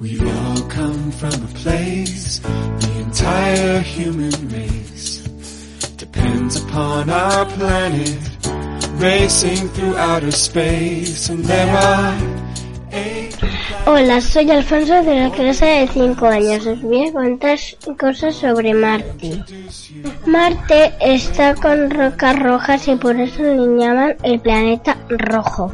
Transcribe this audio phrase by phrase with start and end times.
[0.00, 5.22] We've all come from a place, the entire human race
[5.96, 8.18] depends upon our planet,
[8.94, 12.34] racing through outer space, and there are
[13.86, 16.66] Hola, soy Alfonso de la clase de 5 años.
[16.66, 17.58] Os voy a contar
[17.98, 19.44] cosas sobre Marte.
[20.26, 25.70] Marte está con rocas rojas y por eso le llaman el planeta rojo.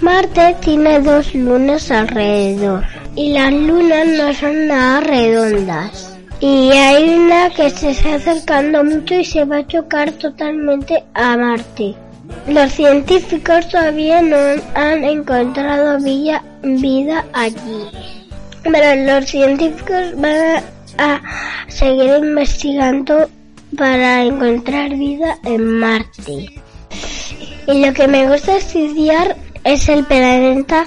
[0.00, 6.16] Marte tiene dos lunas alrededor y las lunas no son nada redondas.
[6.38, 11.36] Y hay una que se está acercando mucho y se va a chocar totalmente a
[11.36, 11.94] Marte.
[12.46, 14.36] Los científicos todavía no
[14.74, 17.88] han encontrado vida, allí.
[18.62, 20.62] Pero los científicos van
[20.98, 21.22] a, a
[21.68, 23.30] seguir investigando
[23.78, 26.52] para encontrar vida en Marte.
[27.66, 30.86] Y lo que me gusta estudiar es el planeta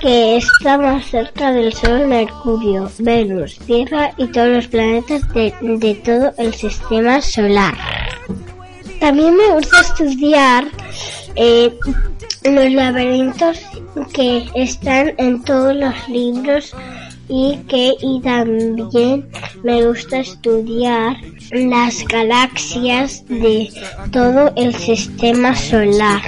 [0.00, 5.94] que está más cerca del Sol, Mercurio, Venus, Tierra y todos los planetas de, de
[5.96, 7.74] todo el sistema solar.
[9.00, 10.66] También me gusta estudiar
[11.36, 11.72] eh,
[12.44, 13.58] los laberintos
[14.12, 16.74] que están en todos los libros
[17.28, 19.28] y que y también
[19.62, 21.16] me gusta estudiar
[21.52, 23.68] las galaxias de
[24.10, 26.22] todo el sistema solar.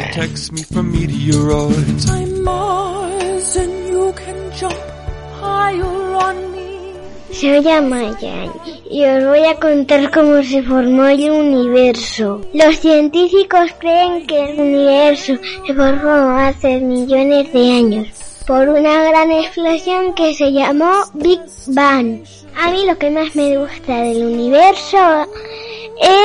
[7.33, 8.53] Soy Amayan
[8.91, 12.43] y os voy a contar cómo se formó el universo.
[12.53, 18.09] Los científicos creen que el universo se formó hace millones de años
[18.47, 22.23] por una gran explosión que se llamó Big Bang.
[22.63, 25.27] A mí lo que más me gusta del universo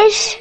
[0.06, 0.38] es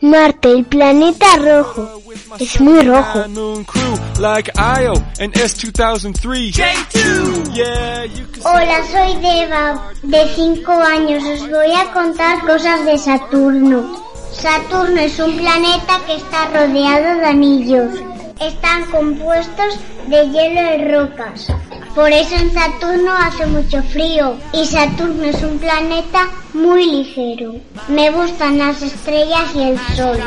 [0.00, 2.00] Marte, el planeta rojo.
[2.38, 3.28] Es muy rojo.
[3.28, 6.52] Moon crew like Io and S2003.
[6.52, 7.54] J2.
[7.54, 11.22] Yeah, you can Hola, soy Deva, de 5 años.
[11.24, 14.02] Os voy a contar cosas de Saturno.
[14.32, 18.00] Saturno es un planeta que está rodeado de anillos.
[18.40, 21.52] Están compuestos de hielo y rocas.
[21.94, 24.36] Por eso en Saturno hace mucho frío.
[24.52, 27.54] Y Saturno es un planeta muy ligero.
[27.88, 30.18] Me gustan las estrellas y el sol.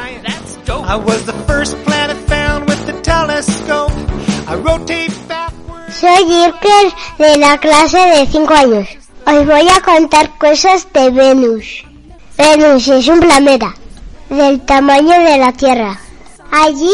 [6.00, 8.88] Soy Irker de la clase de 5 años.
[9.26, 11.86] Os voy a contar cosas de Venus.
[12.38, 13.74] Venus es un planeta
[14.30, 15.98] del tamaño de la Tierra.
[16.52, 16.92] Allí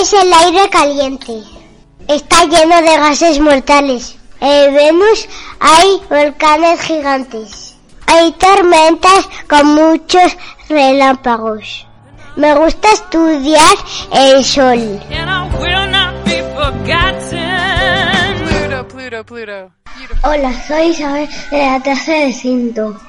[0.00, 1.55] es el aire caliente.
[2.08, 4.16] Está lleno de gases mortales.
[4.40, 5.28] En Venus
[5.58, 7.74] hay volcanes gigantes.
[8.06, 10.36] Hay tormentas con muchos
[10.68, 11.86] relámpagos.
[12.36, 13.76] Me gusta estudiar
[14.12, 15.00] el sol.
[18.48, 19.70] Pluto, Pluto, Pluto.
[20.22, 23.00] Hola, soy Isabel de la clase de cinto.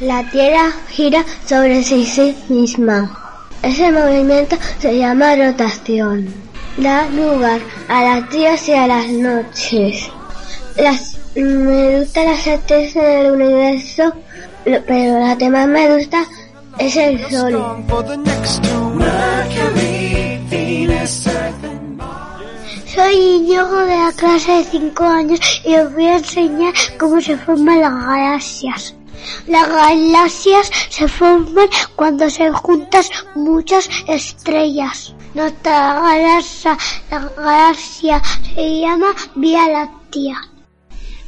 [0.00, 3.42] La Tierra gira sobre sí misma.
[3.62, 6.45] Ese movimiento se llama rotación.
[6.76, 10.10] Da lugar a las días y a las noches.
[10.76, 14.12] Las, me gustan las estrellas en el universo,
[14.64, 16.26] pero la que más me gusta
[16.78, 17.84] es el sol.
[22.94, 27.38] Soy Íñigo de la clase de 5 años y os voy a enseñar cómo se
[27.38, 28.94] forman las galaxias.
[29.46, 33.04] Las galaxias se forman cuando se juntan
[33.34, 35.15] muchas estrellas.
[35.36, 36.78] Nuestra galaxia,
[37.10, 38.22] la galaxia
[38.54, 40.38] se llama Vía Láctea,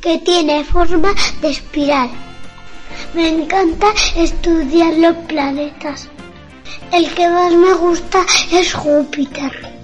[0.00, 2.08] que tiene forma de espiral.
[3.12, 6.08] Me encanta estudiar los planetas.
[6.90, 9.77] El que más me gusta es Júpiter.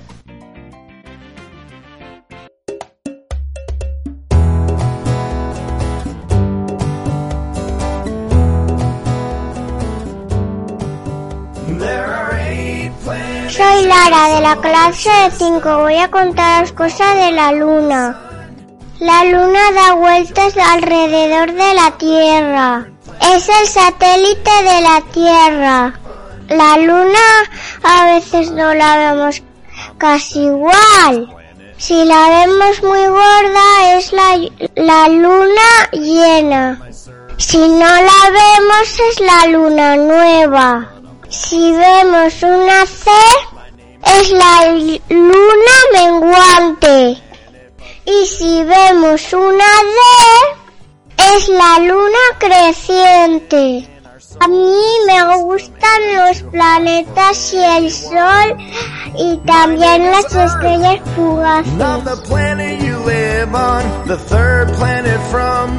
[14.45, 15.79] La clase de 5.
[15.79, 18.21] Voy a contaros cosas de la luna.
[19.01, 22.87] La luna da vueltas alrededor de la Tierra.
[23.35, 25.99] Es el satélite de la Tierra.
[26.51, 27.27] La luna
[27.85, 29.43] a veces no la vemos
[29.97, 31.35] casi igual.
[31.79, 34.29] Si la vemos muy gorda es la,
[34.75, 36.83] la luna llena.
[37.39, 40.91] Si no la vemos es la luna nueva.
[41.31, 43.11] Si vemos una C
[44.07, 44.73] es la
[45.09, 47.23] luna menguante.
[48.07, 49.65] Y si vemos una
[49.97, 53.89] D es la luna creciente.
[54.41, 58.57] A mí me gustan los planetas y el sol
[59.17, 61.73] y también las estrellas fugaces.
[61.75, 65.79] Not the planet you live on, the third planet from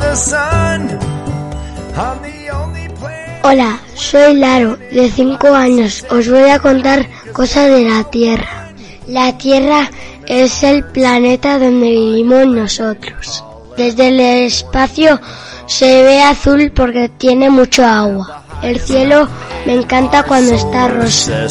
[3.43, 6.05] Hola, soy Laro, de 5 años.
[6.09, 8.71] Os voy a contar cosas de la Tierra.
[9.07, 9.91] La Tierra
[10.25, 13.43] es el planeta donde vivimos nosotros.
[13.75, 15.19] Desde el espacio
[15.67, 18.45] se ve azul porque tiene mucho agua.
[18.63, 19.27] El cielo
[19.65, 21.45] me encanta cuando está rosa.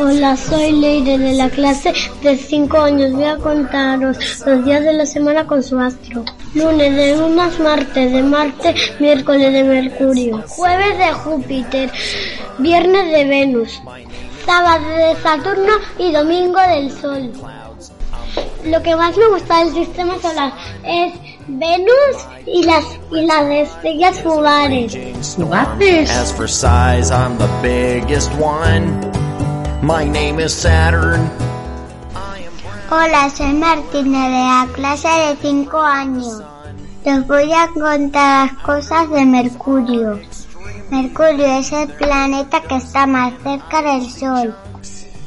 [0.00, 1.92] Hola, soy Leire de la clase
[2.22, 3.12] de 5 años.
[3.14, 4.16] Voy a contaros
[4.46, 6.24] los días de la semana con su astro.
[6.54, 11.90] Lunes de lunas, martes de Marte, miércoles de Mercurio, jueves de Júpiter,
[12.58, 13.82] viernes de Venus,
[14.46, 17.32] sábado de Saturno y domingo del Sol.
[18.66, 20.52] Lo que más me gusta del sistema solar
[20.84, 21.12] es
[21.48, 24.94] Venus y las y las estrellas fugaces.
[26.10, 26.46] As for
[29.82, 31.30] My name is Saturn.
[32.90, 36.42] Hola, soy Martina de la clase de 5 años.
[37.04, 40.20] Les voy a contar las cosas de Mercurio.
[40.90, 44.56] Mercurio es el planeta que está más cerca del Sol.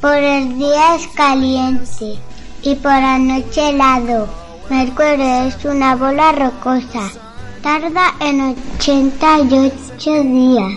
[0.02, 2.18] Por el día es caliente
[2.62, 4.28] y por la noche helado.
[4.68, 7.10] Mercurio es una bola rocosa.
[7.62, 10.72] Tarda en 88 días.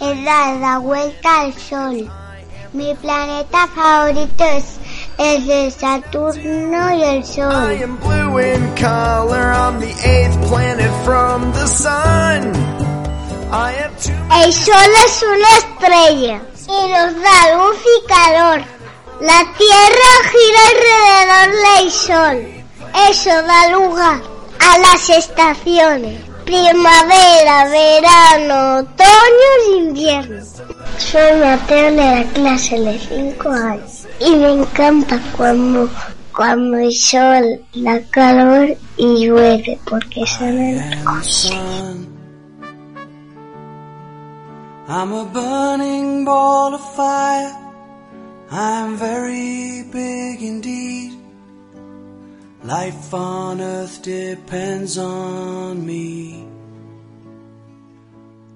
[0.00, 2.08] Es da la vuelta al Sol.
[2.72, 4.78] Mi planeta favorito es,
[5.16, 7.50] el Saturno y el Sol.
[7.50, 9.52] I am blue in color.
[9.52, 12.52] I'm the eighth planet from the sun.
[13.50, 14.12] I have two.
[14.44, 18.62] El Sol es una estrella y nos da luz y calor.
[19.20, 22.36] La Tierra gira alrededor del Sol.
[23.10, 24.20] Eso da lugar
[24.60, 26.27] a las estaciones.
[26.48, 30.42] Primavera, verano, otoño e invierno.
[30.96, 35.90] Soy Mateo de la clase de 5 años y me encanta cuando,
[36.34, 40.80] cuando sol da calor y llueve porque son el
[44.88, 47.52] I'm a burning ball of fire.
[48.50, 51.17] I'm very big indeed.
[52.68, 56.46] Life on earth depends on me.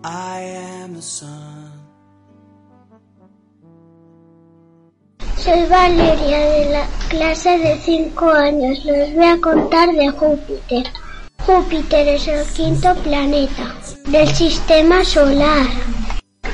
[0.04, 1.72] I am sun.
[5.38, 8.84] Soy Valeria de la clase de 5 años.
[8.84, 10.84] Les voy a contar de Júpiter.
[11.46, 13.74] Júpiter es el quinto planeta
[14.08, 15.64] del sistema solar.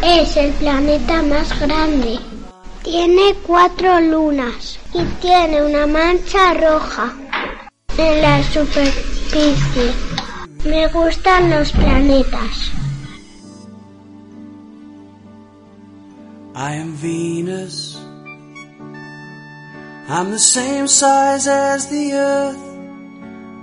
[0.04, 2.20] Es el planeta más grande.
[2.84, 7.12] Tiene cuatro lunas y tiene una mancha roja
[7.98, 9.92] en la superficie.
[10.64, 12.72] Me gustan los planetas.
[16.54, 17.98] I am Venus.
[20.08, 22.64] I'm the same size as the earth,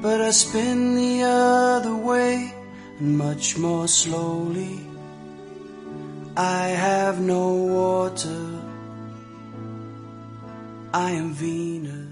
[0.02, 2.54] but I spin the other way
[3.00, 4.80] and much more slowly.
[6.38, 8.62] I have no water.
[10.94, 12.05] I am Venus.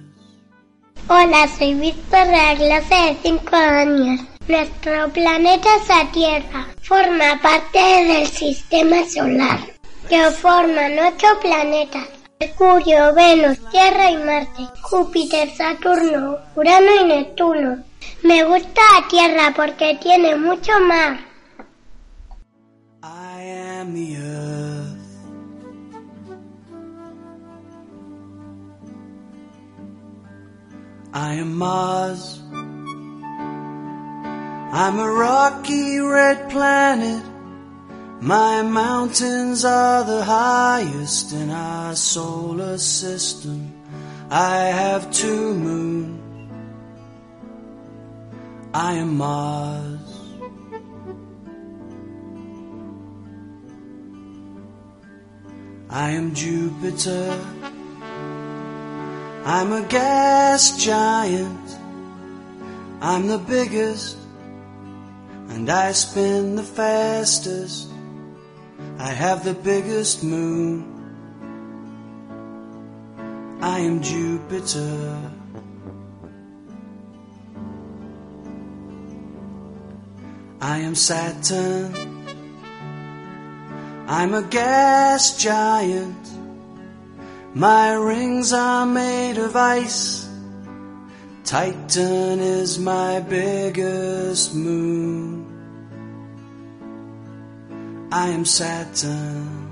[1.10, 4.22] Hola, soy Víctor de la clase de 5 años.
[4.48, 6.68] Nuestro planeta es la Tierra.
[6.82, 9.60] Forma parte del sistema solar,
[10.08, 12.08] que forman ocho planetas.
[12.40, 14.64] Mercurio, Venus, Tierra y Marte.
[14.82, 17.84] Júpiter, Saturno, Urano y Neptuno.
[18.24, 21.20] Me gusta la Tierra porque tiene mucho mar.
[31.16, 32.42] I am Mars.
[34.74, 37.24] I'm a rocky red planet.
[38.20, 43.72] My mountains are the highest in our solar system.
[44.32, 46.20] I have two moons.
[48.74, 50.00] I am Mars.
[55.92, 57.40] I am Jupiter.
[59.46, 61.78] I'm a gas giant.
[63.02, 64.18] I'm the biggest.
[65.50, 67.90] And I spin the fastest.
[68.98, 70.90] I have the biggest moon.
[73.62, 75.20] I am Jupiter.
[80.62, 81.94] I am Saturn.
[84.08, 86.33] I'm a gas giant.
[87.56, 90.28] My rings are made of ice.
[91.44, 95.46] Titan is my biggest moon.
[98.12, 99.70] I am Saturn.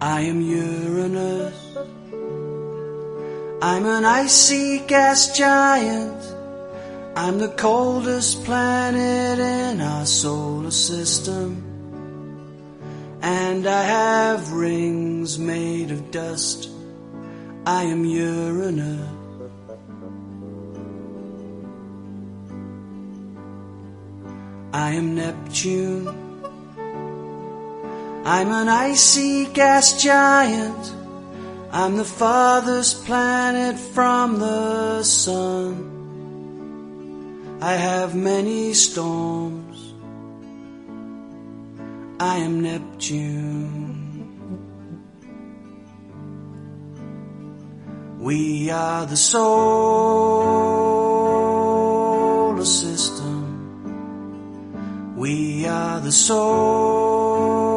[0.00, 1.76] I am Uranus.
[3.60, 6.24] I'm an icy gas giant.
[7.14, 11.69] I'm the coldest planet in our solar system.
[13.50, 16.70] And I have rings made of dust.
[17.66, 19.08] I am Uranus.
[24.72, 26.06] I am Neptune.
[28.24, 30.94] I'm an icy gas giant.
[31.72, 35.74] I'm the farthest planet from the sun.
[37.60, 39.69] I have many storms.
[42.22, 43.96] I am Neptune.
[48.18, 49.42] We are the solar
[52.66, 53.40] system.
[55.16, 57.69] We are the soul.